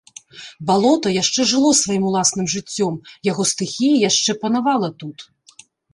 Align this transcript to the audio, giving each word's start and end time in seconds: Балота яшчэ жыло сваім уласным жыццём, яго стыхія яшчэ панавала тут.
Балота 0.69 1.11
яшчэ 1.21 1.41
жыло 1.51 1.73
сваім 1.81 2.03
уласным 2.11 2.45
жыццём, 2.55 2.93
яго 3.31 3.45
стыхія 3.53 3.95
яшчэ 4.09 4.31
панавала 4.45 4.89
тут. 5.03 5.17